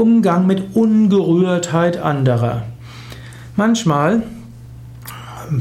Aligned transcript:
Umgang 0.00 0.46
mit 0.46 0.74
Ungerührtheit 0.74 1.98
anderer. 1.98 2.62
Manchmal 3.54 4.22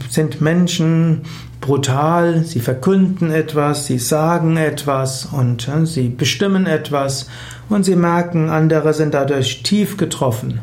sind 0.10 0.40
Menschen 0.40 1.24
brutal, 1.60 2.46
sie 2.46 2.62
verkünden 2.62 3.32
etwas, 3.32 3.86
sie 3.86 4.00
sagen 4.00 4.56
etwas 4.56 5.26
und 5.26 5.68
ja, 5.68 5.86
sie 5.86 6.08
bestimmen 6.08 6.68
etwas 6.68 7.28
und 7.68 7.84
sie 7.84 7.98
merken, 7.98 8.50
andere 8.50 8.94
sind 8.94 9.14
dadurch 9.14 9.62
tief 9.64 9.98
getroffen. 9.98 10.62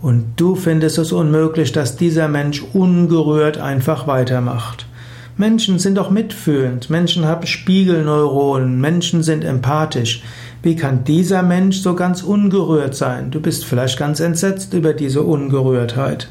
Und 0.00 0.32
du 0.36 0.56
findest 0.56 0.98
es 0.98 1.12
unmöglich, 1.12 1.70
dass 1.70 1.96
dieser 1.96 2.26
Mensch 2.26 2.64
ungerührt 2.72 3.56
einfach 3.56 4.08
weitermacht. 4.08 4.86
Menschen 5.36 5.78
sind 5.78 5.96
doch 5.96 6.10
mitfühlend, 6.10 6.90
Menschen 6.90 7.24
haben 7.24 7.46
Spiegelneuronen, 7.46 8.80
Menschen 8.80 9.22
sind 9.22 9.44
empathisch. 9.44 10.22
Wie 10.62 10.76
kann 10.76 11.02
dieser 11.04 11.42
Mensch 11.42 11.78
so 11.78 11.94
ganz 11.94 12.22
ungerührt 12.22 12.94
sein? 12.94 13.30
Du 13.30 13.40
bist 13.40 13.64
vielleicht 13.64 13.98
ganz 13.98 14.20
entsetzt 14.20 14.74
über 14.74 14.92
diese 14.92 15.22
Ungerührtheit. 15.22 16.28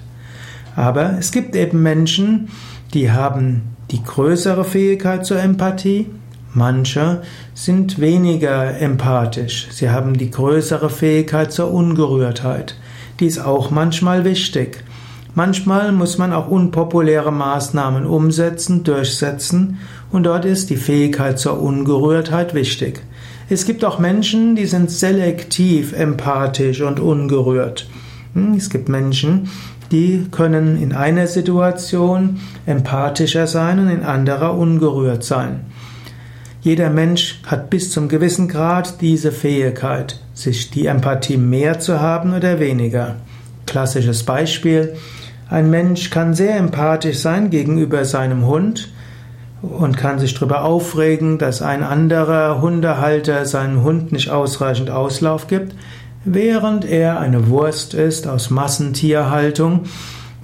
Aber 0.75 1.17
es 1.19 1.33
gibt 1.33 1.55
eben 1.55 1.83
Menschen, 1.83 2.47
die 2.93 3.11
haben 3.11 3.63
die 3.91 4.01
größere 4.01 4.63
Fähigkeit 4.63 5.25
zur 5.25 5.41
Empathie, 5.41 6.07
manche 6.53 7.21
sind 7.53 7.99
weniger 7.99 8.79
empathisch, 8.79 9.67
sie 9.71 9.89
haben 9.89 10.17
die 10.17 10.31
größere 10.31 10.89
Fähigkeit 10.89 11.51
zur 11.51 11.73
Ungerührtheit. 11.73 12.75
Die 13.19 13.25
ist 13.25 13.39
auch 13.39 13.69
manchmal 13.69 14.23
wichtig. 14.23 14.83
Manchmal 15.33 15.93
muss 15.93 16.17
man 16.17 16.33
auch 16.33 16.49
unpopuläre 16.49 17.31
Maßnahmen 17.31 18.05
umsetzen, 18.05 18.83
durchsetzen 18.83 19.79
und 20.11 20.23
dort 20.23 20.43
ist 20.43 20.69
die 20.69 20.75
Fähigkeit 20.75 21.39
zur 21.39 21.61
Ungerührtheit 21.61 22.53
wichtig. 22.53 23.01
Es 23.49 23.65
gibt 23.65 23.85
auch 23.85 23.99
Menschen, 23.99 24.55
die 24.55 24.65
sind 24.65 24.91
selektiv 24.91 25.93
empathisch 25.93 26.81
und 26.81 26.99
ungerührt. 26.99 27.87
Hm, 28.33 28.53
es 28.53 28.69
gibt 28.69 28.89
Menschen, 28.89 29.49
die 29.91 30.27
können 30.31 30.81
in 30.81 30.93
einer 30.93 31.27
Situation 31.27 32.39
empathischer 32.65 33.47
sein 33.47 33.79
und 33.79 33.89
in 33.89 34.03
anderer 34.03 34.57
ungerührt 34.57 35.23
sein. 35.23 35.65
Jeder 36.61 36.89
Mensch 36.89 37.41
hat 37.45 37.69
bis 37.69 37.91
zum 37.91 38.07
gewissen 38.07 38.47
Grad 38.47 39.01
diese 39.01 39.31
Fähigkeit, 39.31 40.19
sich 40.33 40.69
die 40.71 40.85
Empathie 40.85 41.37
mehr 41.37 41.79
zu 41.79 41.99
haben 41.99 42.33
oder 42.33 42.59
weniger. 42.59 43.15
Klassisches 43.65 44.23
Beispiel. 44.23 44.95
Ein 45.51 45.69
Mensch 45.69 46.11
kann 46.11 46.33
sehr 46.33 46.55
empathisch 46.55 47.17
sein 47.17 47.49
gegenüber 47.49 48.05
seinem 48.05 48.45
Hund 48.45 48.87
und 49.61 49.97
kann 49.97 50.17
sich 50.17 50.33
darüber 50.33 50.63
aufregen, 50.63 51.39
dass 51.39 51.61
ein 51.61 51.83
anderer 51.83 52.61
Hundehalter 52.61 53.45
seinem 53.45 53.83
Hund 53.83 54.13
nicht 54.13 54.29
ausreichend 54.29 54.89
Auslauf 54.89 55.47
gibt, 55.47 55.75
während 56.23 56.85
er 56.85 57.19
eine 57.19 57.49
Wurst 57.49 57.93
ist 57.93 58.29
aus 58.29 58.49
Massentierhaltung, 58.49 59.81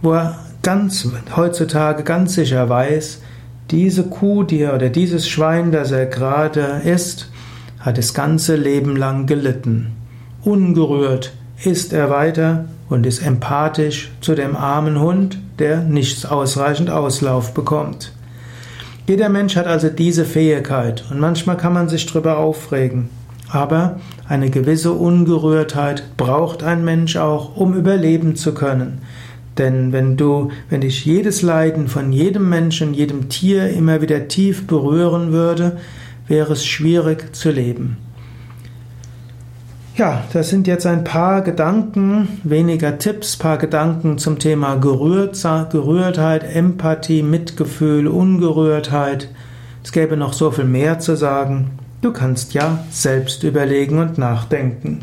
wo 0.01 0.11
er 0.11 0.39
ganz 0.61 1.07
heutzutage 1.37 2.03
ganz 2.03 2.33
sicher 2.33 2.67
weiß, 2.67 3.21
diese 3.71 4.03
Kuh, 4.03 4.43
die 4.43 4.59
er, 4.59 4.75
oder 4.75 4.89
dieses 4.89 5.29
Schwein, 5.29 5.71
das 5.71 5.91
er 5.91 6.07
gerade 6.07 6.81
isst, 6.83 7.31
hat 7.79 7.97
das 7.97 8.13
ganze 8.13 8.57
Leben 8.57 8.97
lang 8.97 9.25
gelitten. 9.25 9.93
Ungerührt 10.43 11.31
isst 11.63 11.93
er 11.93 12.09
weiter 12.09 12.65
und 12.89 13.05
ist 13.05 13.25
empathisch 13.25 14.11
zu 14.21 14.35
dem 14.35 14.55
armen 14.55 14.99
Hund, 14.99 15.39
der 15.59 15.81
nicht 15.81 16.29
ausreichend 16.29 16.89
Auslauf 16.89 17.53
bekommt. 17.53 18.13
Jeder 19.07 19.29
Mensch 19.29 19.55
hat 19.55 19.67
also 19.67 19.89
diese 19.89 20.25
Fähigkeit 20.25 21.05
und 21.09 21.19
manchmal 21.19 21.57
kann 21.57 21.73
man 21.73 21.89
sich 21.89 22.05
darüber 22.05 22.37
aufregen. 22.37 23.09
Aber 23.49 23.99
eine 24.27 24.49
gewisse 24.49 24.91
Ungerührtheit 24.91 26.03
braucht 26.17 26.63
ein 26.63 26.83
Mensch 26.83 27.15
auch, 27.15 27.55
um 27.55 27.73
überleben 27.73 28.35
zu 28.35 28.53
können. 28.53 29.01
Denn 29.57 29.93
wenn 29.93 30.17
du, 30.17 30.51
wenn 30.69 30.81
dich 30.81 31.05
jedes 31.05 31.41
Leiden 31.41 31.87
von 31.87 32.11
jedem 32.11 32.49
Menschen, 32.49 32.93
jedem 32.93 33.29
Tier 33.29 33.69
immer 33.69 34.01
wieder 34.01 34.27
tief 34.27 34.67
berühren 34.67 35.31
würde, 35.31 35.77
wäre 36.27 36.53
es 36.53 36.65
schwierig 36.65 37.33
zu 37.35 37.49
leben. 37.49 37.97
Ja, 39.97 40.23
das 40.31 40.49
sind 40.49 40.67
jetzt 40.67 40.85
ein 40.85 41.03
paar 41.03 41.41
Gedanken, 41.41 42.27
weniger 42.43 42.99
Tipps, 42.99 43.35
paar 43.35 43.57
Gedanken 43.57 44.19
zum 44.19 44.37
Thema 44.37 44.75
Gerührtheit, 44.75 46.43
Empathie, 46.43 47.23
Mitgefühl, 47.23 48.07
Ungerührtheit. 48.07 49.29
Es 49.83 49.91
gäbe 49.91 50.15
noch 50.15 50.33
so 50.33 50.51
viel 50.51 50.65
mehr 50.65 50.99
zu 50.99 51.15
sagen. 51.15 51.71
Du 52.03 52.13
kannst 52.13 52.53
ja 52.53 52.85
selbst 52.91 53.41
überlegen 53.41 53.97
und 53.97 54.19
nachdenken. 54.19 54.99